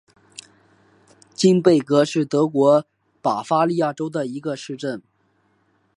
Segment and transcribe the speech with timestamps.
[1.35, 2.87] 金贝格是德国
[3.21, 5.03] 巴伐利亚州的一个市镇。